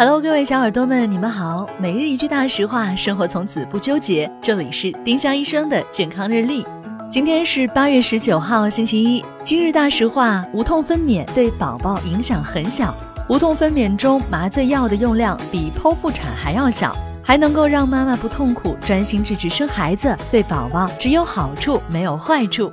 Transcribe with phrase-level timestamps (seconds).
[0.00, 1.68] Hello，各位小耳朵们，你们好。
[1.78, 4.32] 每日一句大实话，生活从此不纠结。
[4.40, 6.66] 这里是丁香医生的健康日历。
[7.10, 9.22] 今天是八月十九号，星期一。
[9.44, 12.94] 今日大实话：无痛分娩对宝宝影响很小。
[13.28, 22.72] 无痛分娩中麻醉药的用量比剖腹产还要小，还能够让妈妈不痛苦，专心致志生孩子，对宝宝只有好处没有坏处。